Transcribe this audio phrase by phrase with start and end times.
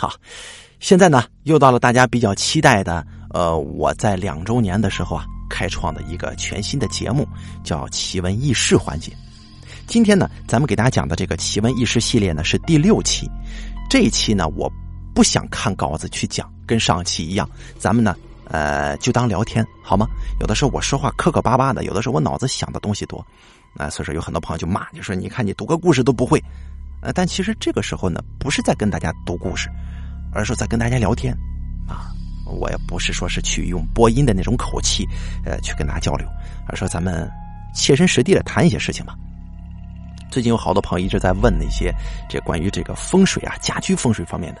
[0.00, 0.14] 好，
[0.78, 7.26] 现在呢，又到了大家比较期待的，呃，我在两周年的时候啊，开创的一个全新的节目，
[7.64, 9.12] 叫奇闻异事环节。
[9.88, 13.28] 今天呢，咱们给大家讲的这个奇闻异事系列呢，是第六期。
[13.90, 14.72] 这一期呢，我
[15.12, 20.06] 不想看稿子去讲，跟上期一样，咱们呢，呃，就当聊天好吗？
[20.38, 23.18] 有的时候我说话磕磕巴巴的，有的时候我脑子想的东西多，
[23.76, 26.40] 啊，所以说有很多朋友就骂，就说你看你读个故事都不会。
[27.00, 29.68] 呃，但其实这个时候呢，不是在跟大家读故事，
[30.32, 31.32] 而是在跟大家聊天，
[31.86, 32.12] 啊，
[32.46, 35.06] 我也不是说是去用播音的那种口气，
[35.44, 36.26] 呃，去跟大家交流，
[36.66, 37.30] 而说咱们
[37.74, 39.14] 切身实地的谈一些事情吧。
[40.30, 41.92] 最近有好多朋友一直在问那些
[42.28, 44.60] 这关于这个风水啊、家居风水方面的，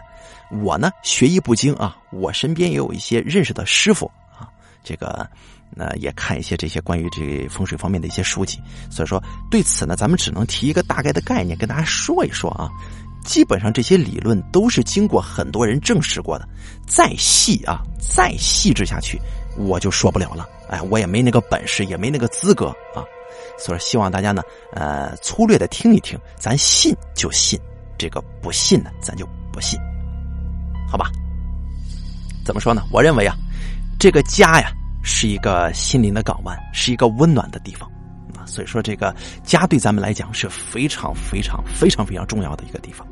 [0.58, 4.48] 我呢学艺不精啊，我身边也有一些认识的师傅啊，
[4.84, 5.28] 这个。
[5.70, 8.58] 那也看一些这些关于这风水方面的一些书籍，
[8.90, 12.70] 所以说对此呢，咱们只能提一个大概的概念跟大家说一说啊。
[13.28, 16.48] 基本上这些理论都是经过很多人证实过的，
[16.86, 19.20] 再细啊，再细致下去，
[19.58, 20.48] 我就说不了了。
[20.70, 23.04] 哎，我也没那个本事，也没那个资格啊。
[23.58, 27.60] 所以，希望大家呢，呃，粗略的听一听，咱信就信，
[27.98, 29.78] 这个不信呢，咱就不信，
[30.90, 31.10] 好吧？
[32.46, 32.82] 怎么说呢？
[32.90, 33.36] 我认为啊，
[34.00, 34.72] 这个家呀。
[35.10, 37.88] 是一个心灵的港湾，是一个温暖的地方，
[38.36, 43.06] 啊，所以说这个家对咱们来讲是非常非常非常非常重要的一个地方。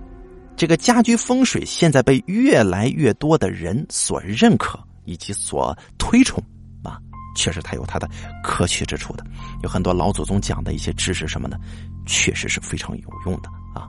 [0.56, 6.42] 这个家居风水现在被越来越多的人所认可以及所推崇，
[6.82, 6.98] 啊，
[7.36, 8.08] 确实它有它的
[8.42, 9.24] 可取之处的，
[9.62, 11.60] 有很多老祖宗讲的一些知识什么的，
[12.06, 13.86] 确实是非常有用的啊。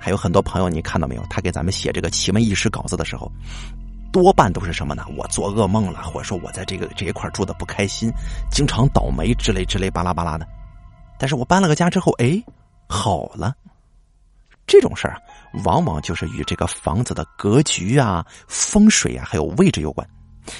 [0.00, 1.22] 还有很多朋友，你看到没有？
[1.28, 3.30] 他给咱们写这个奇闻异事稿子的时候。
[4.12, 5.04] 多半都是什么呢？
[5.14, 8.10] 我做噩梦了，或者说我在这个这一块住的不开心，
[8.50, 10.48] 经常倒霉之类之类巴拉巴拉的。
[11.18, 12.42] 但是我搬了个家之后，哎，
[12.88, 13.54] 好了。
[14.66, 15.20] 这种事儿啊，
[15.64, 20.06] 往往就是与这个房子的格局啊、风水啊，还有位置有关。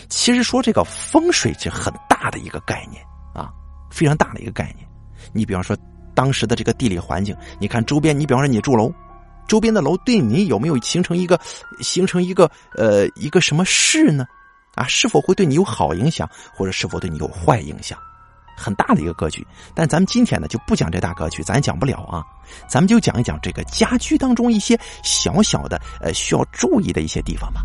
[0.08, 3.02] 其实说这个风水是很大的一个概念
[3.34, 3.50] 啊，
[3.90, 4.88] 非常大的一个概念。
[5.32, 5.76] 你比方说
[6.14, 8.92] 当时的这个地理环境，你看周边，你比方说你住楼。
[9.46, 11.38] 周边的楼对你有没有形成一个
[11.80, 14.26] 形成一个呃一个什么势呢？
[14.74, 17.96] 啊，是否会对你有好影响，或者是否对你有坏影响？
[18.56, 19.46] 很大的一个格局。
[19.74, 22.24] 但咱们今天呢就不讲这大格局，咱讲不了啊。
[22.68, 27.62] 咱们就讲一讲这个家居当中一些小小的呃需要注意的一些地方吧。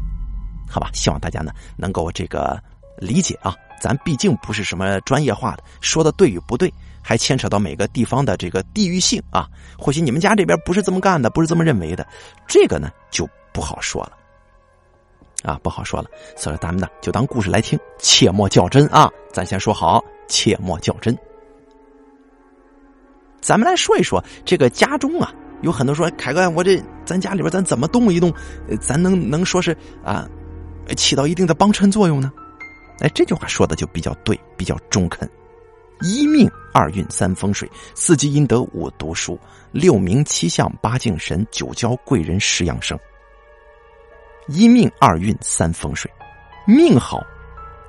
[0.70, 2.62] 好吧，希望大家呢能够这个
[2.98, 3.56] 理解啊。
[3.80, 6.72] 咱毕竟不是什么专业化的，说的对与不对。
[7.04, 12.06] 还牵扯到每个地方的这个地域性啊，或许你们家这边不是这么干的，不是这么认为的，
[12.48, 14.12] 这个呢就不好说了，
[15.44, 16.10] 啊，不好说了。
[16.36, 19.10] 所以咱们呢就当故事来听，切莫较真啊。
[19.32, 21.18] 咱先说好，切莫较真。
[23.40, 28.32] 咱们来说一说这个家中啊，有很多说凯哥，我这咱家里边咱怎么动一动，
[28.80, 30.28] 咱能能说是啊，
[30.96, 32.32] 起到一定的帮衬作用呢？
[33.00, 35.28] 哎，这句话说的就比较对，比较中肯。
[36.02, 39.40] 一命二运三风水，四积阴德五读书，
[39.72, 42.98] 六名七相八敬神，九交贵人十养生。
[44.48, 46.12] 一命二运三风水，
[46.66, 47.22] 命好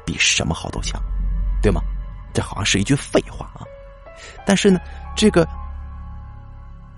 [0.05, 1.01] 比什么好都强，
[1.63, 1.81] 对吗？
[2.33, 3.63] 这好像是一句废话啊。
[4.47, 4.81] 但是呢，
[5.17, 5.47] 这个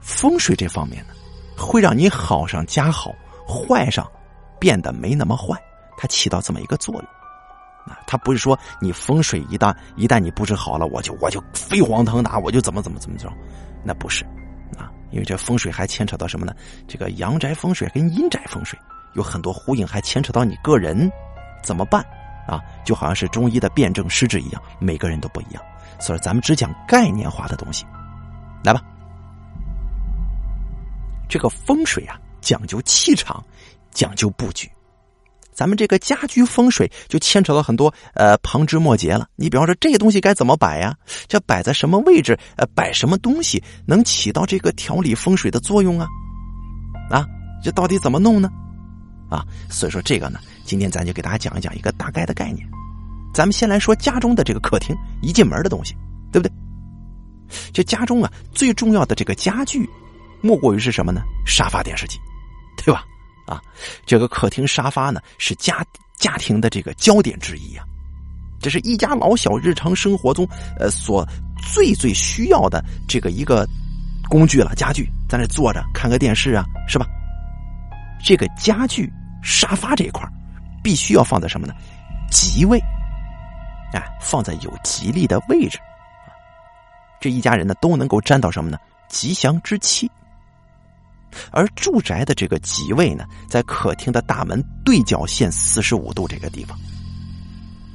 [0.00, 1.14] 风水这方面呢，
[1.56, 3.12] 会让你好上加好，
[3.46, 4.10] 坏上
[4.58, 5.60] 变得没那么坏，
[5.96, 7.04] 它起到这么一个作用。
[7.86, 13.30] 啊，他不是说你风水一旦一旦你布置好了，我就我就飞黄腾达，我就怎么怎么怎么着，
[13.82, 14.24] 那不是，
[14.78, 16.54] 啊，因为这风水还牵扯到什么呢？
[16.88, 18.78] 这个阳宅风水跟阴宅风水
[19.14, 21.10] 有很多呼应，还牵扯到你个人
[21.62, 22.04] 怎么办
[22.46, 22.60] 啊？
[22.84, 25.62] 就好像是中医的辨证施治一样，每个人都不一样，
[25.98, 27.84] 所以咱们只讲概念化的东西，
[28.62, 28.80] 来吧。
[31.28, 33.42] 这个风水啊，讲究气场，
[33.90, 34.70] 讲究布局。
[35.52, 39.28] 咱们这个家居风水就牵扯到很多呃旁枝末节了。
[39.36, 40.94] 你比方说这个东西该怎么摆呀？
[41.28, 42.36] 这摆在什么位置？
[42.56, 46.08] 呃，摆什么东西能起到这个调理风水的作用啊？
[47.08, 47.24] 啊，
[47.62, 48.50] 这到底怎么弄呢？
[49.34, 52.64] 啊，所以说这个呢，今天咱就给大家讲一讲一个大概的概念。
[53.34, 55.96] 咱们先来说家中的这个客厅一进门的东西，
[56.30, 56.54] 对不对？
[57.72, 59.88] 这家中啊最重要的这个家具，
[60.40, 61.20] 莫过于是什么呢？
[61.44, 62.16] 沙发、电视机，
[62.76, 63.04] 对吧？
[63.46, 63.60] 啊，
[64.06, 65.84] 这个客厅沙发呢是家
[66.16, 67.84] 家庭的这个焦点之一啊，
[68.60, 70.48] 这是一家老小日常生活中
[70.78, 71.28] 呃所
[71.72, 73.68] 最最需要的这个一个
[74.28, 77.06] 工具了，家具在那坐着看个电视啊，是吧？
[78.24, 79.12] 这个家具
[79.44, 80.26] 沙发这一块
[80.82, 81.74] 必须要放在什么呢？
[82.30, 82.80] 吉位，
[83.92, 85.78] 哎，放在有吉利的位置，
[87.20, 88.78] 这一家人呢都能够沾到什么呢？
[89.08, 90.10] 吉祥之气。
[91.50, 96.78] 而住宅的这个吉位呢，在客厅的大门对角线四十五度这个地方。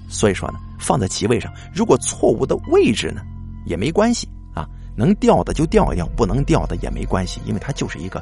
[0.09, 3.21] 所以说呢，放在吉位上，如果错误的位置呢，
[3.65, 8.19] 也没关系啊，能掉的就掉掉，不能掉的也没关系，因为它就是一个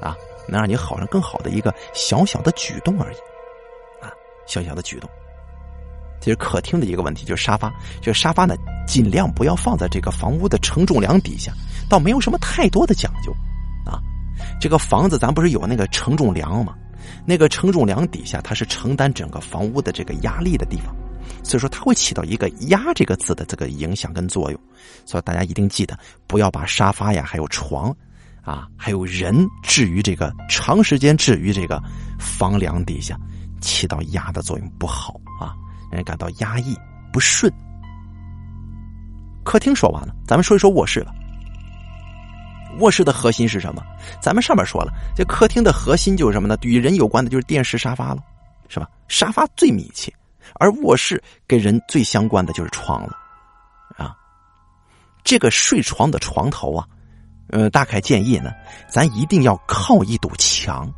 [0.00, 0.14] 啊，
[0.48, 3.16] 能让你好上更好的一个小小的举动而已，
[4.02, 4.10] 啊，
[4.46, 5.08] 小小的举动。
[6.20, 8.54] 其实客厅的一个问题就是沙发，这个沙发呢，
[8.86, 11.52] 尽量不要放在这个房屋的承重梁底下，
[11.88, 13.32] 倒没有什么太多的讲究，
[13.90, 13.98] 啊，
[14.60, 16.74] 这个房子咱不是有那个承重梁吗？
[17.26, 20.94] 那个承重梁底下它是承担整个房屋的这个压力的地方。
[21.42, 24.60] 所以说，它会起到一个“压”这个字的这个影响跟作用，
[25.06, 27.96] 所以大家一定记得不要把沙发呀、还有床，
[28.42, 31.82] 啊，还有人置于这个长时间置于这个
[32.18, 33.18] 房梁底下，
[33.60, 35.54] 起到压的作用不好啊，
[35.90, 36.76] 让人感到压抑
[37.12, 37.52] 不顺。
[39.44, 41.12] 客厅说完了，咱们说一说卧室吧。
[42.78, 43.82] 卧室的核心是什么？
[44.22, 46.56] 咱们上面说了，这客厅的核心就是什么呢？
[46.62, 48.22] 与人有关的就是电视、沙发了，
[48.68, 48.88] 是吧？
[49.08, 50.12] 沙发最密切。
[50.54, 53.16] 而卧室跟人最相关的就是床了，
[53.96, 54.16] 啊，
[55.22, 56.86] 这个睡床的床头啊，
[57.52, 58.52] 呃，大概建议呢，
[58.88, 60.88] 咱一定要靠一堵墙，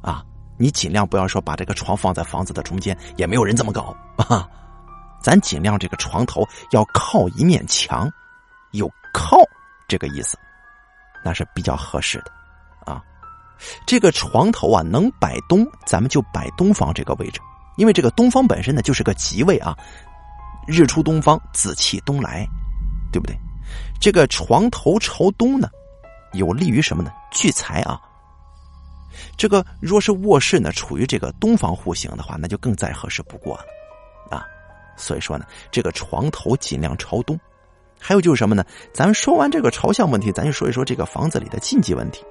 [0.00, 0.24] 啊，
[0.56, 4.48] 你尽量不要说把这个床放在房子的中间，也没有人这么搞啊，
[5.20, 8.08] 咱尽量这个床头要靠一面墙，
[8.72, 9.36] 有靠
[9.88, 10.38] 这个意思，
[11.24, 12.32] 那是比较合适的，
[12.92, 13.02] 啊，
[13.86, 17.40] 这个床头啊能摆东，咱们就摆东方这个位置。
[17.76, 19.76] 因为这个东方本身呢就是个吉位啊，
[20.66, 22.46] 日出东方，紫气东来，
[23.10, 23.36] 对不对？
[24.00, 25.68] 这个床头朝东呢，
[26.32, 27.10] 有利于什么呢？
[27.30, 28.00] 聚财啊。
[29.36, 33.64] 这个若是卧室呢处于这个东方户型的话，那就更再合适不过了
[34.30, 34.44] 啊。
[34.96, 37.38] 所以说呢，这个床头尽量朝东。
[37.98, 38.64] 还有就是什么呢？
[38.94, 42.24] 咱说完这个朝向问题，咱就说一说这个房子里的禁忌问题。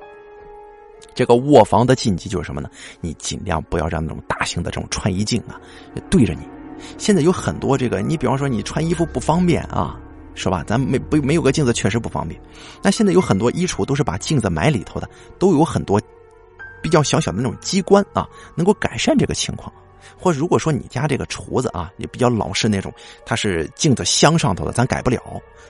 [1.14, 2.70] 这个卧房的禁忌就是什么呢？
[3.02, 5.60] 你尽量不要让那种大型的这种穿衣镜啊
[6.10, 6.48] 对着你。
[6.98, 10.00] 现在有很多这个，你比方说你穿衣服不方便啊，
[10.36, 10.64] 是吧？
[10.66, 12.40] 咱没不没有个镜子确实不方便。
[12.82, 16.02] 那现在有很多衣橱都是把镜子埋里头的，都有很多
[16.82, 19.72] 比较小小的那种机关啊，能够改善这个情况。
[20.18, 22.92] 或者如果说你家这个厨子啊也比较老式那种，
[23.26, 25.22] 它是镜子镶上头的，咱改不了，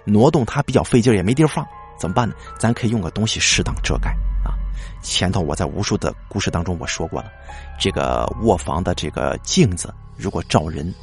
[0.06, 1.66] 挪动它比较费劲，也没地儿放，
[2.00, 2.36] 怎么办呢？
[2.60, 4.12] 咱可以用个东西适当遮盖
[4.44, 4.54] 啊。
[5.02, 7.32] 前头我在无数的故事当中我说过了，
[7.80, 10.94] 这个卧房的这个镜子如果照人，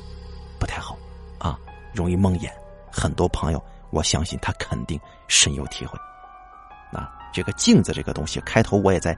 [0.58, 0.96] 不太好，
[1.38, 1.58] 啊，
[1.92, 2.52] 容易蒙眼。
[2.96, 4.98] 很多朋友，我相信他肯定
[5.28, 5.98] 深有体会。
[6.92, 9.16] 啊，这个镜子这个东西，开头我也在，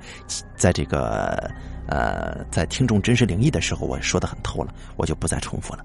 [0.56, 1.50] 在这个
[1.86, 5.84] 呃，在听众真实灵异的时候，我说的很透了，我就不再重复了。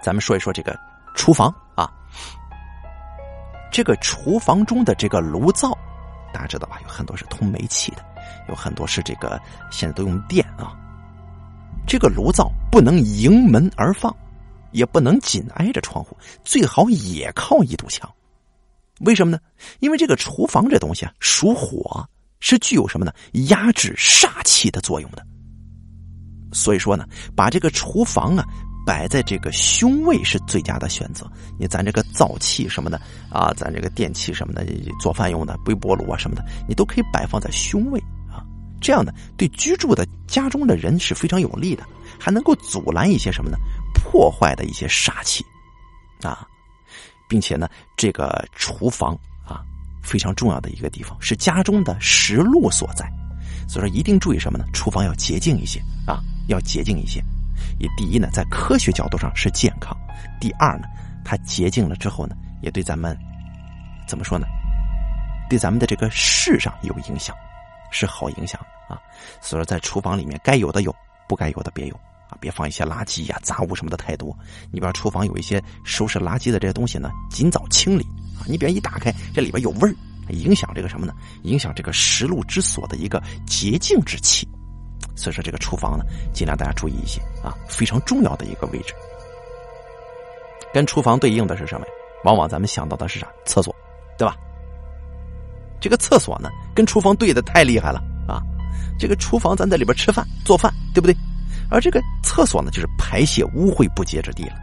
[0.00, 0.78] 咱们说一说这个
[1.14, 1.92] 厨房啊，
[3.70, 5.76] 这个厨房中的这个炉灶。
[6.32, 6.78] 大家知道吧？
[6.84, 8.04] 有很多是通煤气的，
[8.48, 9.38] 有很多是这个
[9.70, 10.72] 现在都用电啊。
[11.88, 14.14] 这个炉灶不能迎门而放，
[14.72, 18.10] 也不能紧挨着窗户，最好也靠一堵墙。
[19.00, 19.40] 为什么呢？
[19.80, 22.08] 因为这个厨房这东西啊，属火，
[22.40, 23.12] 是具有什么呢？
[23.48, 25.26] 压制煞气的作用的。
[26.52, 28.44] 所以说呢，把这个厨房啊。
[28.86, 31.30] 摆在这个胸位是最佳的选择。
[31.58, 33.00] 你咱这个灶气什么的
[33.30, 34.66] 啊，咱这个电器什么的，
[34.98, 38.42] 做饭用的微波炉啊什么的，你都可以摆放在胸位啊。
[38.80, 41.84] 这样呢，对居住的家中的人是非常有利的，
[42.18, 43.58] 还能够阻拦一些什么呢？
[44.02, 45.44] 破坏的一些煞气
[46.22, 46.46] 啊，
[47.28, 49.14] 并且呢，这个厨房
[49.46, 49.62] 啊，
[50.02, 53.10] 非常重要的一个地方是家中的食禄所在，
[53.68, 54.64] 所以说一定注意什么呢？
[54.72, 57.22] 厨房要洁净一些啊，要洁净一些。
[57.78, 59.94] 也第一呢，在科学角度上是健康；
[60.40, 60.86] 第二呢，
[61.24, 63.16] 它洁净了之后呢，也对咱们
[64.08, 64.46] 怎么说呢？
[65.48, 67.34] 对咱们的这个事上有影响，
[67.90, 69.00] 是好影响啊。
[69.40, 70.94] 所以说，在厨房里面该有的有，
[71.28, 74.34] 不该有的别有啊，别放一些垃圾呀、杂物什么的太多。
[74.70, 78.02] 你比方厨房有一些收拾垃圾的这些东西呢，尽早清理
[78.38, 78.46] 啊。
[78.46, 79.94] 你别一打开，这里边有味儿，
[80.28, 81.12] 影响这个什么呢？
[81.42, 84.48] 影响这个食禄之所的一个洁净之气。
[85.16, 88.94] 所以说，这个厨房呢，尽量大家注意一些啊，非常重要的一个位置。
[90.72, 91.86] 跟厨房对应的是什么？
[92.24, 93.26] 往往咱们想到的是啥？
[93.44, 93.74] 厕所，
[94.16, 94.36] 对吧？
[95.80, 98.40] 这个厕所呢，跟厨房对的太厉害了啊！
[98.98, 101.16] 这个厨房咱在里边吃饭做饭，对不对？
[101.70, 104.54] 而这个厕所呢，就是排泄污秽不洁之地了。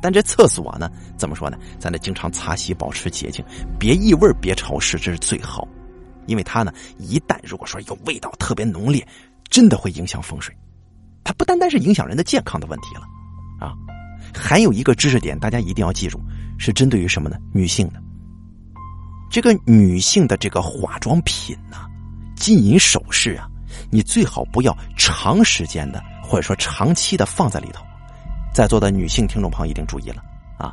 [0.00, 1.58] 但这厕所呢，怎么说呢？
[1.78, 3.44] 咱得经常擦洗，保持洁净，
[3.78, 5.66] 别异味，别潮湿，这是最好。
[6.26, 9.06] 因为它呢，一旦如果说有味道特别浓烈。
[9.50, 10.54] 真的会影响风水，
[11.24, 13.00] 它不单单是影响人的健康的问题了，
[13.58, 13.72] 啊，
[14.34, 16.20] 还有一个知识点，大家一定要记住，
[16.58, 17.38] 是针对于什么呢？
[17.50, 17.94] 女性的。
[19.30, 21.86] 这个女性的这个化妆品呐，
[22.36, 23.48] 金银首饰啊，
[23.90, 25.98] 你最好不要长时间的
[26.28, 27.82] 或者说长期的放在里头。
[28.54, 30.22] 在座的女性听众朋友一定注意了
[30.58, 30.72] 啊！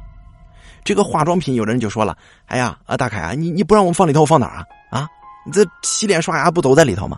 [0.84, 4.66] 这个化妆品，有的人就说了：“哎呀，啊大凯啊，你你不让我们放里头，我放哪儿啊？
[4.90, 5.08] 啊，
[5.46, 7.18] 你这洗脸刷牙不都在里头吗？”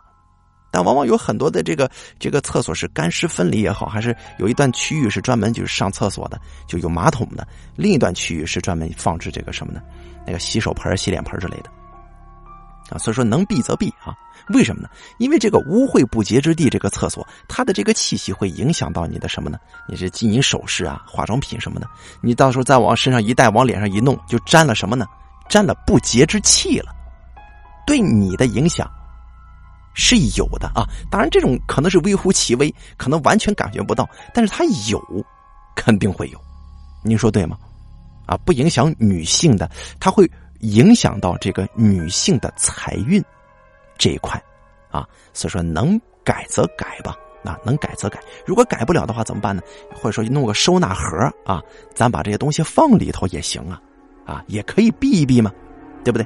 [0.70, 1.90] 但往往有很多的这个
[2.20, 7.44] 这个厕所是干湿分离也好，还是有一段区域是专门就是上厕所的，就有马桶的；
[7.78, 9.82] 另一段区域是专门放置这个什么呢？
[10.26, 11.70] 那个洗手盆、洗脸盆之类的。
[12.90, 14.16] 啊，所以说能避则避啊。
[14.50, 14.90] 为什么呢？
[15.18, 19.58] 因为这个污秽不洁之地，这个厕所它的这个气息会影响到你的什么呢？
[19.88, 21.88] 你这金银首饰啊、化妆品什么的，
[22.22, 25.06] 你到时候再往身上一戴，往脸上一弄，就沾了什么呢？
[25.50, 26.92] 沾了不洁之气了，
[27.86, 28.90] 对你的影响。
[30.00, 35.02] 是有的啊，当然这种可能是微乎其微，可能完全感觉不到，但是它有，
[35.76, 36.40] 肯定会有，
[37.02, 37.58] 您说对吗？
[38.28, 39.68] 啊，不影响女性的，
[40.00, 43.24] 它会影响到这个女性的财运
[43.98, 44.42] 这一块
[44.90, 49.62] 啊，所以说能改则改吧，啊，能改则改，如果改不了的话怎么办呢？
[49.94, 51.62] 或者说弄个收纳盒啊，
[51.94, 53.82] 咱把这些东西放里头也行啊，
[54.26, 55.52] 啊，也可以避一避嘛，
[56.04, 56.26] 对不对？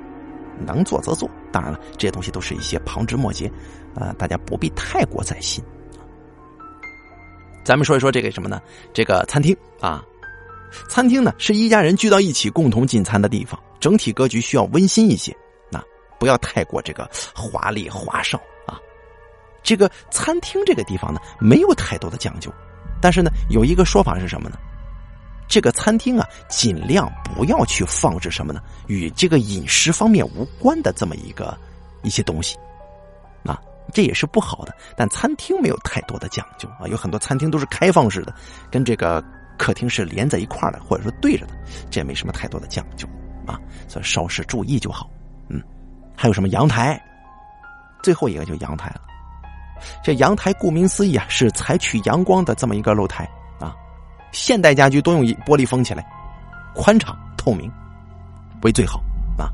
[0.64, 3.52] 能做则做，当然了，这些东西都是一些旁枝末节，
[3.96, 5.64] 啊，大家不必太过在心。
[7.64, 8.62] 咱们说一说这个什么呢？
[8.94, 10.04] 这个餐厅啊，
[10.90, 15.32] 餐厅呢是一家人聚到一起共同进餐的地方，整体格局需要温馨一些，
[15.72, 15.84] 啊，
[16.20, 18.80] 不要太过这个华丽华少啊。
[19.64, 22.52] 这个餐厅这个地方呢，没有太多的讲究，
[23.02, 24.58] 但是呢，有一个说法是什么呢？
[25.48, 28.62] 这个餐厅啊，尽量不要去放置什么呢？
[28.88, 31.58] 与这个饮食方面无关的这么一个
[32.04, 32.56] 一些东西，
[33.44, 33.60] 啊，
[33.94, 34.74] 这也是不好的。
[34.96, 38.34] 但餐厅没有太多的讲究啊，有很多餐厅都是开放式的，
[38.72, 39.22] 跟这个
[39.62, 41.54] 客厅是连在一块的，或者说对着的，
[41.92, 43.08] 这也没什么太多的讲究
[43.46, 45.08] 啊，所以稍事注意就好。
[45.50, 45.62] 嗯，
[46.18, 47.00] 还有什么阳台？
[48.02, 49.02] 最后一个就阳台了。
[50.04, 53.76] 这阳台顾名思义啊，是采取阳光的这么一个露台啊。
[54.32, 56.04] 现代家居都用玻璃封起来，
[56.74, 57.72] 宽敞透明
[58.64, 59.00] 为最好
[59.38, 59.46] 啊。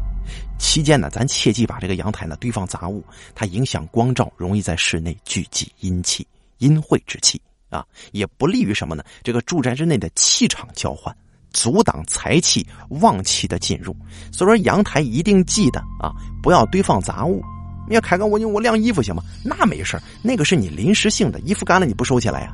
[0.58, 3.04] 期间呢，咱切记把这个阳台呢堆放杂物，
[3.36, 6.26] 它影响光照，容易在室内聚集阴气、
[6.60, 9.04] 阴晦之气啊，也不利于什么呢？
[9.24, 11.16] 这个住宅之内的气场交换，
[11.52, 13.96] 阻挡财气旺气的进入。
[14.32, 17.44] 所以说，阳台一定记得啊，不要堆放杂物。
[17.90, 19.24] 你要凯哥，我我晾衣服行吗？
[19.46, 22.54] 那没事那个是你临时性的，衣服干了你不收起来呀？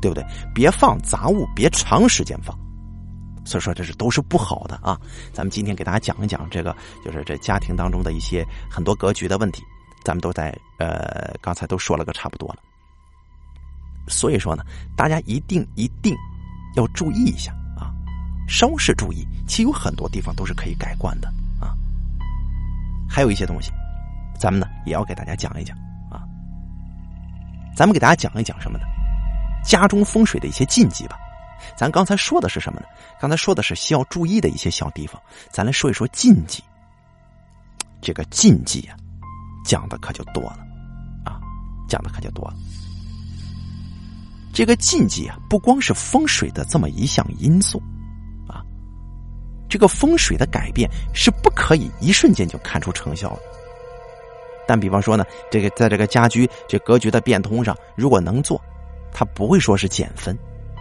[0.00, 0.24] 对不对？
[0.52, 2.58] 别放杂物，别长时间放，
[3.44, 5.00] 所以说这是都是不好的啊。
[5.32, 9.62] 咱们今天给大家讲一讲这个，就是这家庭当中的一些很多格局的问题，
[10.04, 12.56] 咱们都在呃刚才都说了个差不多了。
[14.08, 14.64] 所以说呢，
[14.96, 16.14] 大家一定一定
[16.76, 17.92] 要注意一下啊，
[18.48, 21.28] 稍事注意，其实有很多地方都是可以改观的
[21.60, 21.74] 啊。
[23.08, 23.70] 还有一些东西，
[24.38, 25.76] 咱们呢也要给大家讲一讲
[26.10, 26.24] 啊。
[27.76, 28.84] 咱们给大家讲一讲什么呢？
[29.64, 31.16] 家中风水的一些禁忌吧，
[31.76, 32.86] 咱刚才说的是什么呢？
[33.20, 36.62] 刚才说的是需要注意的一些小地方，咱来说一说禁忌。
[38.00, 38.96] 这个禁忌啊，
[39.64, 40.58] 讲的可就多了
[41.24, 41.40] 啊，
[41.88, 42.54] 讲的可就多了。
[44.52, 47.82] 这个禁忌啊，不光是风水的这么一项因素
[48.46, 48.62] 啊，
[49.68, 53.42] 这个风水的改变是不可以一瞬间就看出成效的。
[54.66, 58.60] 但比方说呢，这个在这个家居这格局的变通上，如果能做。
[59.14, 60.34] 他不会说是减分，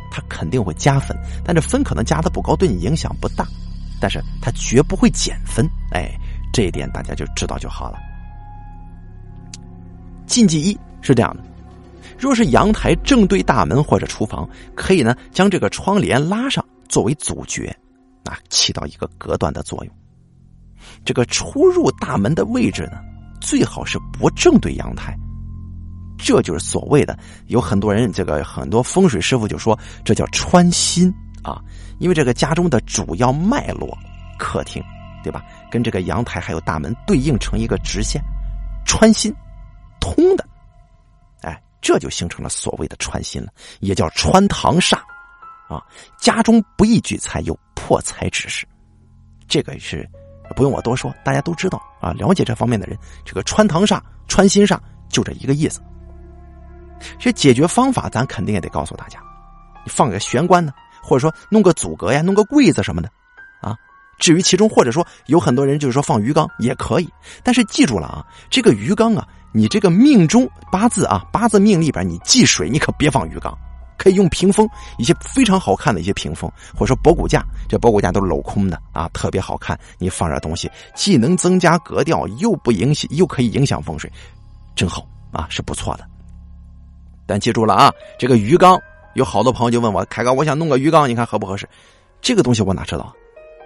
[0.10, 1.14] 他肯定会加分，
[1.44, 3.46] 但这分可能加的不高，对你影响不大，
[4.00, 5.68] 但是他绝不会减分。
[5.92, 6.10] 哎，
[6.54, 7.98] 这一点大家就知道就好了。
[10.26, 11.44] 禁忌一是这样的：
[12.22, 17.76] 若是阳台正对大门或者厨房，可以呢将这个窗帘拉上作为阻绝，
[18.26, 19.94] 啊，起到一个隔断的作用。
[21.04, 23.00] 这个出入大门的位置呢，
[23.42, 25.18] 最好是不正对阳台。
[26.24, 31.12] 这就是所谓的，有很多人这个很多风水师傅就说这叫穿心
[31.42, 31.60] 啊，
[31.98, 33.98] 因为这个家中的主要脉络，
[34.38, 34.84] 客厅，
[35.24, 35.44] 对吧？
[35.72, 38.22] 跟这个阳台还有大门对应成一个直线，
[38.86, 39.34] 穿心，
[40.00, 40.46] 通的，
[41.82, 44.98] 这就形成了所谓的穿心了，也叫穿堂煞
[45.68, 45.82] 啊。
[46.20, 48.68] 家中不宜聚财，有破财之势，
[49.48, 50.08] 这个是
[50.56, 52.12] 不用我多说，大家都知道啊。
[52.12, 54.78] 了解这方面的人，这个穿堂煞、穿心煞
[55.10, 55.82] 就这一个意思。
[57.18, 59.20] 这解决方法，咱肯定也得告诉大家。
[59.84, 60.72] 你放个玄关呢，
[61.02, 63.10] 或者说弄个阻隔呀，弄个柜子什么的，
[63.60, 63.76] 啊。
[64.20, 67.10] 至于其中，或者说有很多人就是说放鱼缸也可以，
[67.42, 73.58] 但是记住了啊，这个鱼缸啊，你这个命中八字啊，八字命里边你忌水，你可别放鱼缸，
[73.98, 74.68] 可以用屏风，
[74.98, 79.78] 一些非常好看的一些屏风，或者说博古架，这博古架都是镂空的啊，特别好看。
[79.98, 84.12] 你放点东西，既能增加格调，又不影响，又可以影响风水，
[84.76, 86.06] 真好啊，是不错的。
[87.26, 88.80] 但记住了啊，这个鱼缸，
[89.16, 91.68] 有好多朋友就问我，凯哥，我想弄个鱼缸，你看合不合适？
[92.22, 93.14] 这个东西我哪知道？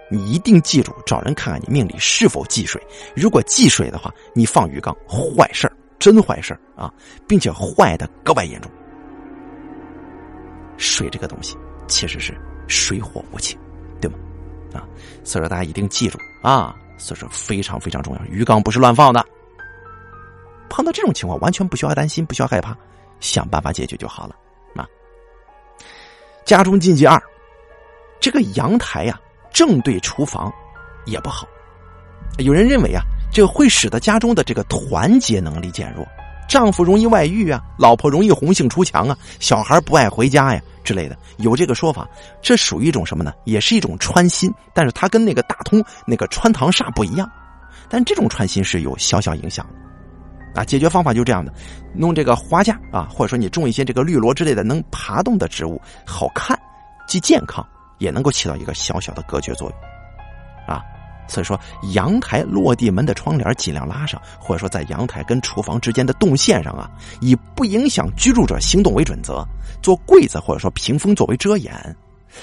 [0.08, 2.80] 你一定记住，找人看看你命里是否忌水。
[3.14, 6.92] 如果忌水的话，你放鱼缸，坏事真坏事啊，
[7.26, 8.70] 并且坏的格外严重。
[10.76, 11.56] 水这个东西
[11.88, 13.58] 其实是水火无情，
[14.00, 14.18] 对吗？
[14.74, 14.86] 啊，
[15.24, 18.24] 所以说大家一定记住啊，所以说非常非常重要。
[18.26, 19.24] 鱼缸不是乱放的。
[20.68, 22.76] 碰到这种情况，完全不需要担心，不需要害怕，
[23.18, 24.36] 想办法解决就好了。
[24.74, 24.86] 啊，
[26.44, 27.20] 家中禁忌二，
[28.20, 29.18] 这个阳台呀
[29.56, 30.52] 正对厨房
[31.06, 31.48] 也不好。
[32.36, 33.00] 有人认为啊，
[33.32, 36.06] 这会使得家中的这个团结能力减弱。
[36.46, 42.06] 丈夫容易外遇啊，老婆容易红杏出墙啊，小孩不爱回家呀之类的，有这个说法。
[42.42, 43.32] 这属于一种什么呢？
[43.44, 47.26] 也是一种穿心，但是它跟那个大通那个穿堂煞不一样。
[47.88, 50.64] 但这种穿心是有小小影响的啊。
[50.66, 51.50] 解决方法就这样的：
[51.94, 56.58] 弄这个花架啊，或者说你种一些这个绿萝之类的能爬动的植物，好看，
[57.08, 57.66] 既健康，
[57.98, 59.78] 也能够起到一个小小的隔绝作用
[60.74, 60.82] 啊。
[61.28, 61.58] 所以说，
[61.92, 66.88] 阳台落地门的窗帘尽量拉上，或者说在阳台跟厨房之间的动线上啊，
[67.20, 69.44] 以不影响居住者行动为准则，
[69.82, 71.96] 做柜子或者说屏风作为遮掩。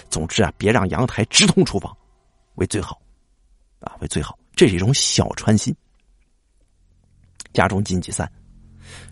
[0.10, 1.96] 总之啊，别让阳台直通厨房，
[2.56, 3.00] 为最好，
[3.80, 4.38] 啊，为最好。
[4.54, 5.74] 这是一种小穿心。
[7.54, 8.30] 家中禁忌三：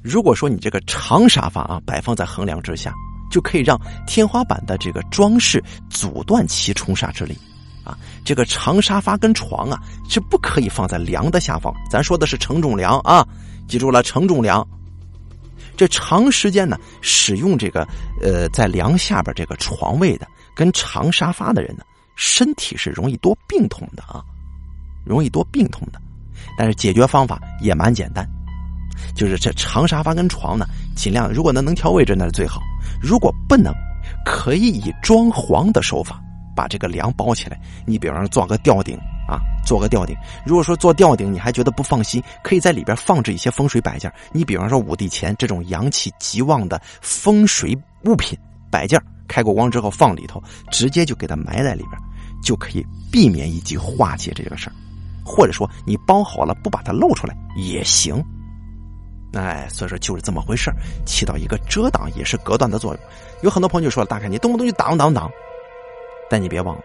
[0.01, 2.93] 如果说你这个长沙发啊摆放在横梁之下，
[3.31, 7.35] 就可以让天花板的这个装饰阻断其冲煞之力。
[7.83, 11.73] 啊，这个长沙发跟床啊是不可以放在梁的下方。
[11.89, 13.27] 咱说的是承重梁啊，
[13.67, 14.63] 记住了，承重梁。
[15.75, 17.88] 这长时间呢使用这个
[18.21, 21.83] 呃在梁下边这个床位的跟长沙发的人呢，
[22.15, 24.21] 身体是容易多病痛的啊，
[25.03, 26.00] 容易多病痛的。
[26.55, 28.29] 但是解决方法也蛮简单，
[29.15, 32.62] 就是这长沙发跟床呢，尽量如果能能调位置那是最好，
[33.01, 33.74] 如果不能，
[34.25, 36.22] 可以以装潢的手法。
[36.53, 40.13] 把这个梁包起来，你比方说做个吊顶啊，做个吊顶。
[40.46, 44.11] 如果说做吊顶你还觉得不放心，可以在里边放置一些风水摆件。
[44.33, 48.37] 你比方说五帝钱这种阳气极旺的风水物品
[48.70, 51.98] 摆件，开过光之后放里头，直接就给它埋在里边，
[52.44, 54.74] 就可以避免一级化解这个事儿。
[55.24, 58.22] 或者说你包好了不把它露出来也行。
[59.33, 60.72] 哎，所以说就是这么回事
[61.05, 63.03] 起到一个遮挡也是隔断的作用。
[63.41, 65.31] 有很多朋友就说了，大概你动不动就挡挡挡。
[66.29, 66.83] 但你别忘了，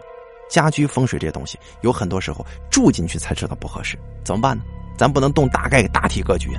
[0.49, 4.63] 家居风水这些东西，有很多时候住进去才知道不合适，怎么办呢？
[4.97, 6.49] 咱不能动大概大体格局，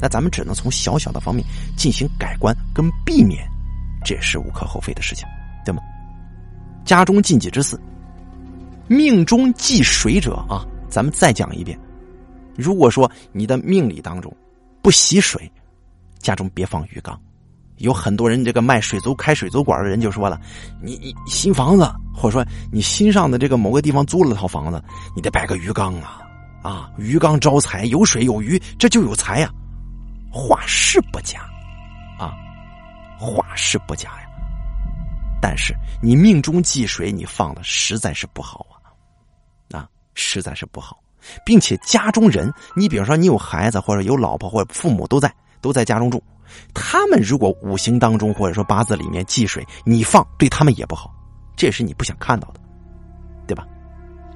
[0.00, 1.44] 那咱们只能从小小的方面
[1.76, 3.48] 进行改观跟避免，
[4.04, 5.26] 这也是无可厚非的事情，
[5.64, 5.80] 对吗？
[6.84, 7.80] 家中禁忌之四，
[8.86, 11.78] 命中忌水者啊，咱们再讲一遍。
[12.56, 14.32] 如果说你的命理当中
[14.82, 15.50] 不喜水，
[16.18, 17.20] 家中别放鱼缸。
[17.78, 20.40] 有很多人，这个卖水族、开水族馆的人就说了
[20.82, 24.82] ：“你你新房子，或者说你新上的这个某个地方租了套房子，
[25.14, 26.20] 你得摆个鱼缸啊，
[26.60, 29.48] 啊，鱼缸招财，有水有鱼，这就有财呀。”
[30.30, 31.48] 话是不假，
[32.18, 32.34] 啊，
[33.16, 34.28] 话是不假呀。
[35.40, 38.66] 但是你命中忌水，你放的实在是不好
[39.70, 40.98] 啊，啊，实在是不好，
[41.44, 46.22] 并且家中人，你比如说你有孩子，或者有老婆，或者父母都在都在家中住。
[46.72, 51.14] 他们如果五行当中或者说八字里面忌水，你放对他们也不好，
[51.56, 52.60] 这也是你不想看到的，
[53.46, 53.66] 对吧？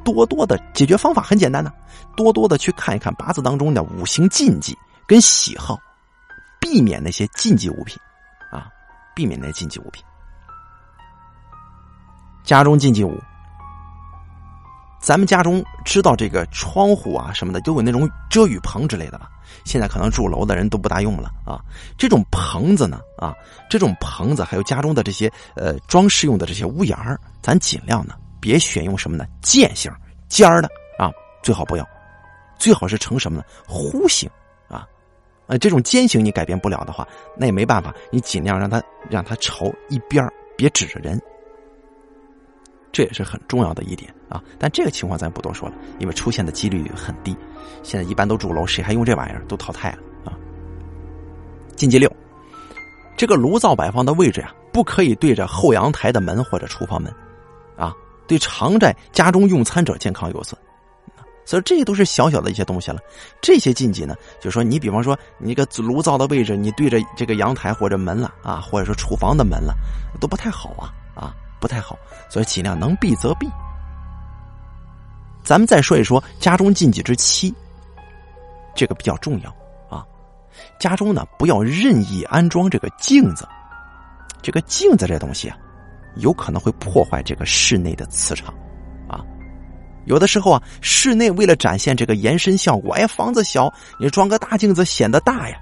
[0.05, 1.73] 多多的解决方法很简单的，
[2.17, 5.79] 多多的去看一看八字当中的五行禁忌跟喜好，
[6.61, 7.97] 避免那些禁忌物品，
[8.51, 8.69] 啊，
[9.15, 10.05] 避免那些禁忌物品。
[12.45, 13.19] 家中禁忌物。
[15.03, 19.29] 咱们家中知道这个窗户啊什么的都有那种遮雨棚之类的吧？
[19.65, 21.61] 现在可能住楼的人都不大用了啊。
[21.99, 23.35] 这种棚子呢啊，
[23.69, 29.93] 这种棚子还有家中的这些呃装饰用的这些屋檐儿，咱尽量呢别选用什么呢尖形
[30.29, 31.11] 尖儿的啊，
[31.43, 31.85] 最好不要，
[32.57, 34.31] 最好是成什么呢弧形
[34.69, 34.87] 啊。
[35.49, 40.25] 呃，这种尖形你改变不了的话，那也没办法，你尽量让它让它朝一边
[40.57, 41.21] 别指着人。
[42.93, 47.37] 这也是很重要的一点啊，但这个情况咱不多说了，因为出现的几率很低。
[47.83, 49.43] 现在一般都住楼，谁还用这玩意儿？
[49.49, 50.37] 都淘汰了啊。
[51.75, 52.15] 禁忌六，
[53.17, 57.13] 这个炉灶摆放的位置呀，不可以对着后阳台的门或者厨房门，
[57.77, 57.93] 啊，
[58.29, 60.57] 对常在家中用餐者健康有损。
[61.45, 63.01] 所以这些都是小小的一些东西了。
[63.41, 69.75] 这些禁忌呢，就说你比方说你个炉灶的位置，你对着这个阳台或者门了啊，或者说厨房的门了，
[70.21, 71.97] 都不太好啊啊，不太好。
[72.29, 73.49] 所以尽量能避则避。
[75.45, 77.55] 咱们再说一说家中禁忌之七，
[78.75, 79.51] 这个比较重要
[79.89, 80.05] 啊。
[80.79, 83.47] 家中呢不要任意安装这个镜子，
[84.41, 85.57] 这个镜子这东西啊，
[86.17, 88.55] 有可能会破坏这个室内的磁场
[89.09, 89.25] 啊。
[90.07, 95.57] 有的时候啊，室内为了展现这个延伸效果，哎，房子小，你装个大镜子显得大呀。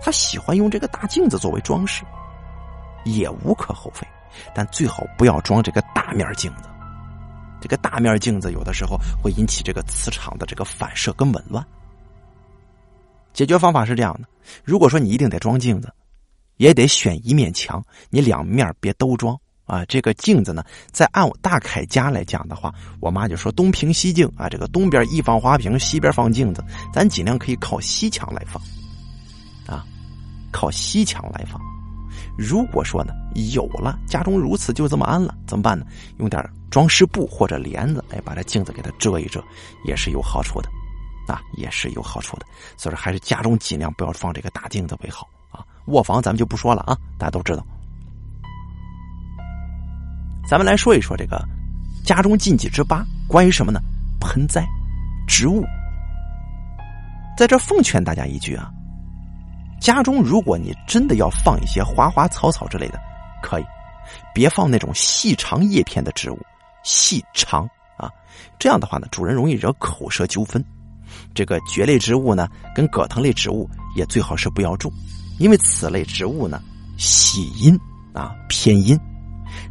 [0.00, 2.04] 他喜欢用这个大镜子作为装饰，
[3.04, 4.06] 也无可厚非，
[4.54, 6.68] 但最好不要装这个大面镜子。
[7.60, 11.64] 这个大面镜子有的时候会引起这个磁场的这个反射跟紊乱。
[13.32, 14.28] 解决方法是这样的：
[14.64, 15.92] 如果说你一定得装镜子，
[16.56, 19.38] 也得选一面墙，你两面别都装。
[19.64, 28.62] 啊，这个镜子呢，在按我大凯家来讲的话，我妈就说东平西镜啊，这个东边一放花瓶，西边放镜子，咱尽量可以靠西墙来放，
[29.66, 29.84] 啊，
[30.52, 31.60] 靠西墙来放。
[32.36, 33.12] 如果说呢
[33.52, 35.86] 有了家中如此就这么安了，怎么办呢？
[36.18, 39.42] 用点装饰布或者帘子，哎，把这镜子给它遮一遮，
[39.84, 40.68] 也是有好处的，
[41.32, 42.46] 啊，也是有好处的。
[42.76, 45.64] 所以说，还是家中尽量不要放这个大镜子为好啊。
[45.86, 47.64] 卧房咱们就不说了啊，大家都知道。
[50.48, 51.42] 咱们来说一说这个
[52.04, 53.80] 家中禁忌之八，关于什么呢？
[54.20, 54.66] 盆栽、
[55.26, 55.64] 植物。
[57.36, 58.70] 在这奉劝大家一句啊，
[59.80, 63.00] 家中如果你真的要放一些花花草草之类的，
[63.42, 63.64] 可以，
[64.34, 66.38] 别放那种细长叶片的植物，
[66.82, 68.10] 细长啊，
[68.58, 70.64] 这样的话呢，主人容易惹口舌纠纷。
[71.34, 74.90] 这个蕨类植物呢，跟葛藤类植物也最好是不要种，
[75.38, 76.60] 因为此类植物呢，
[76.98, 77.78] 喜阴
[78.12, 78.98] 啊，偏阴。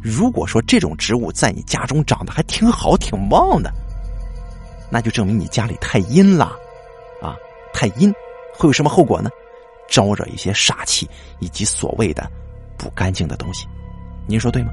[0.02, 3.70] 如果说这种植物在你家中长得还挺好、挺旺的，
[4.90, 6.56] 那就证明你家里太阴了，
[7.20, 7.36] 啊，
[7.72, 8.12] 太阴
[8.56, 9.28] 会有什么后果呢？
[9.88, 11.08] 招惹一些煞气
[11.40, 12.30] 以及所谓的
[12.76, 13.66] 不干净的东西，
[14.26, 14.70] 您说对吗？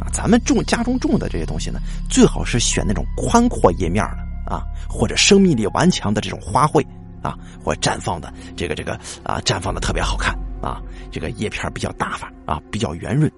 [0.00, 1.78] 啊，咱们种家中种的这些东西呢，
[2.10, 6.84] 最好是选那种宽阔叶面的啊，或者生命力顽强的这种花卉
[7.22, 13.30] 啊，或绽放的这个这个啊，绽放的特别好看啊，这个叶片比较大方啊，比较圆润。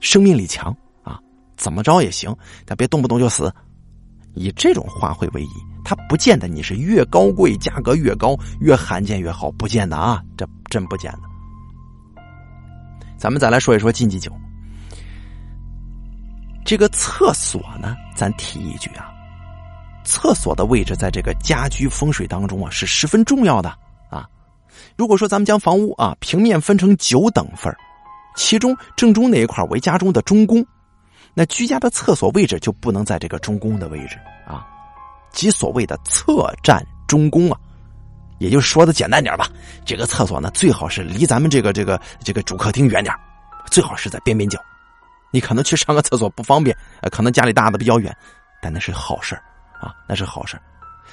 [0.00, 1.18] 生命力强啊，
[1.56, 3.50] 怎么着也行，但别动不动就死。
[4.34, 5.48] 以这种花卉为宜，
[5.84, 12.22] 它不见得你是越高贵，价格越高，越罕见越好，不见得啊，这真不见得。
[13.18, 14.32] 咱们再来说一说禁忌九，
[16.64, 19.12] 这个厕所呢，咱提一句啊，
[20.04, 23.68] 厕所的位置在这个家居风水当中啊是十分重要的
[24.10, 24.26] 啊。
[24.96, 27.74] 如果说咱们将房屋啊平面分成九等份
[28.36, 30.64] 其中正中那一块为家中的中宫，
[31.34, 34.66] 那居家的厕所位置就不能在这个中宫的位置啊，
[35.34, 37.58] 即所谓的侧占中宫啊，
[38.38, 39.46] 也就是说的简单点吧，
[39.84, 43.14] 这个厕所呢最好是离咱们这个这个这个主客厅远点
[43.70, 44.58] 最好是在边边角。
[45.30, 48.16] 你可能去上个厕所不方便，呃，可能家里大的比较远，
[48.62, 49.34] 但那是好事
[49.80, 50.56] 啊，那是好事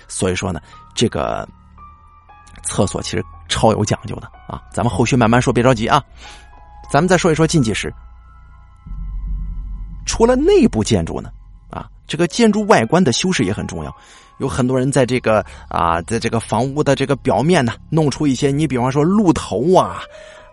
[0.07, 0.61] 所以说呢，
[0.93, 1.47] 这个
[2.63, 6.03] 厕所其实超有讲究的啊，咱们后续慢慢说，别着急啊。
[6.91, 7.91] 咱们再说一说禁忌时，
[10.05, 11.31] 除了内部建筑呢，
[12.11, 13.95] 这个建筑外观的修饰也很重要。
[14.39, 20.01] 有很多人在这个啊，在这个房屋的这个表面呢，弄出一些，你比方说鹿头啊，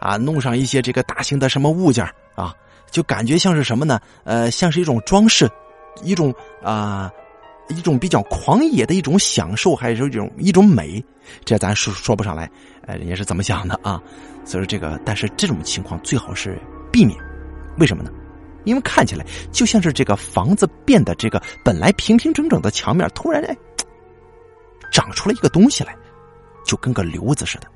[0.01, 2.05] 啊，弄上一些这个大型的什么物件
[2.37, 2.55] 啊，
[2.93, 3.99] 就感觉像是什么呢？
[4.23, 5.51] 呃，像是一种装饰，
[6.05, 7.11] 一种啊。
[7.71, 11.05] 一种比较狂野的一种享受，还是一种一种美，
[11.45, 12.51] 这咱说说不上来，
[12.87, 14.01] 呃，人家是怎么想的啊？
[14.43, 16.59] 所以说这个，但是这种情况最好是
[16.91, 17.19] 避免，
[17.77, 18.11] 为什么呢？
[18.65, 23.57] 因为看起来就像是这个房子变得这个本来平平整整的墙面，突然哎，
[24.91, 25.97] 长出了一个东西来，
[26.65, 27.69] 就跟个瘤子似的，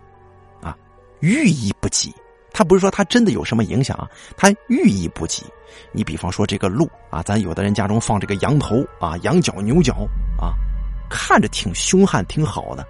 [0.60, 0.76] 啊，
[1.20, 2.14] 寓意不吉。
[2.54, 5.42] 他不是说他真的有什么影响啊，他寓意不吉。
[5.90, 10.06] 你比方说这个鹿啊，咱有的人家中放这个羊头啊、羊角、牛角
[10.38, 10.52] 啊，
[11.08, 12.86] 看着挺凶悍、挺好的。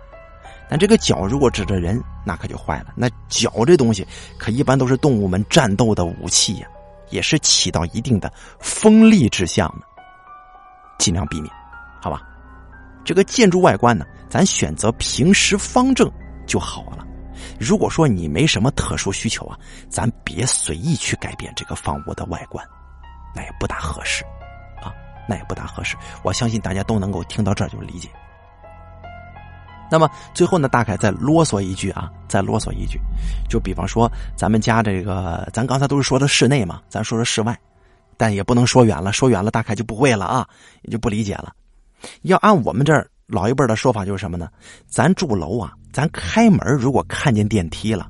[0.68, 2.86] 但这个角如果指着人，那可就坏了。
[2.96, 4.04] 那角这东西
[4.36, 6.66] 可一般都是动物们战斗的武器呀，
[7.12, 9.86] 也是起到一定的锋利之象的，
[10.98, 11.54] 尽量避免，
[12.00, 12.22] 好吧？
[13.04, 16.10] 这个建筑外观呢，咱选择平实方正
[16.46, 17.06] 就好了。
[17.60, 22.66] 如果说你没什么特殊需求啊，咱别随意去改变这个房屋的外观，
[23.34, 24.24] 那也不大合适，
[24.80, 24.92] 啊，
[25.28, 25.96] 那也不大合适。
[26.22, 28.08] 我相信大家都能够听到这儿就理解。
[29.92, 32.98] 那么最后呢，大概再啰嗦一句啊，再啰嗦一句，
[33.46, 37.54] 就比方说咱们家这个，咱刚才都是说的室内嘛，咱说说室外，
[38.16, 40.48] 但也不能说远了，说远了大概就不会了啊，
[40.80, 41.52] 也就不理解了。
[42.22, 44.48] 要按我们这儿老一辈的说法，就是什么呢？
[44.86, 48.08] 咱住楼啊，咱开门如果看见电梯了，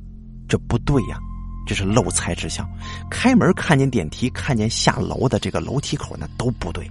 [0.48, 1.18] 这不对呀，
[1.66, 2.64] 这是漏财之象。
[3.10, 6.88] 开门看见电梯，看见下楼的这个楼梯口，那都不对，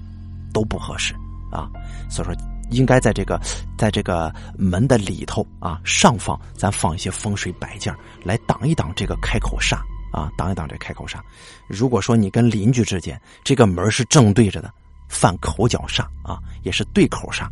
[0.53, 1.13] 都不合适
[1.49, 1.69] 啊。
[2.09, 2.35] 所以说，
[2.71, 3.39] 应该在这个
[3.77, 9.77] 在这个门的里头啊，上方咱放一些风水摆件来挡一挡这个开口煞
[10.11, 11.19] 啊，挡一挡这开口煞。
[11.67, 14.71] 如果说你跟邻居之间这个门是正对着的。
[15.13, 17.45] 犯口角煞啊，也是对口煞，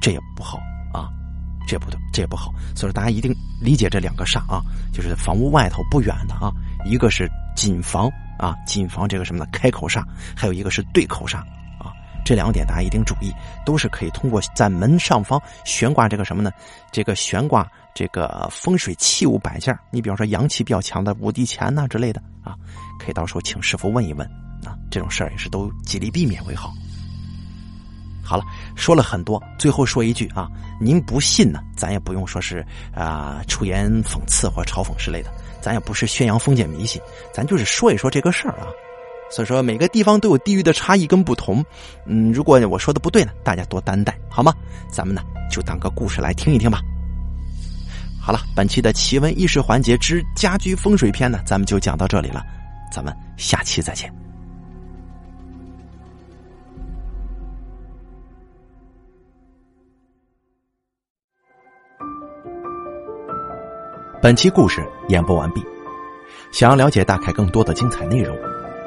[0.00, 0.56] 这也不好
[0.94, 1.10] 啊，
[1.68, 2.50] 这不对，这也不好。
[2.74, 3.30] 所以说大家一定
[3.60, 4.62] 理解这两个煞啊，
[4.94, 6.50] 就是房屋外头不远的啊，
[6.86, 9.50] 一个是谨防啊，谨防这个什么呢？
[9.52, 10.02] 开口煞，
[10.34, 11.42] 还有一个是对口煞，
[12.24, 13.32] 这两点大家一定注意，
[13.64, 16.50] 都是可以通过在门上方悬挂这个什么呢？
[16.90, 22.54] 这个悬挂这个风水器物摆件你比方说阳气比较强的五帝钱呐之类的啊，
[22.98, 24.26] 可以到时候请师傅问一问
[24.64, 26.72] 啊，这种事儿也是都极力避免为好。
[28.24, 28.44] 好了，
[28.76, 30.48] 说了很多，最后说一句啊，
[30.80, 35.30] 您不信呢，咱也不用说是啊出言讽刺或嘲讽之类的，
[35.60, 37.02] 咱也不是宣扬封建迷信，
[37.34, 38.68] 咱就是说一说这个事儿啊。
[39.34, 41.64] 所以说每个地方都有地域的差异跟不同，
[42.04, 44.52] 嗯，如果我说的不对呢，大家多担待好吗？
[44.90, 46.80] 咱们呢就当个故事来听一听吧。
[48.20, 52.44] 好了，本期的奇闻异事环节之家居风水篇呢，咱们就讲到这里了，
[52.92, 54.12] 咱们下期再见。
[64.20, 65.64] 本期故事演播完毕。
[66.52, 68.36] 想要了解大凯更多的精彩内容，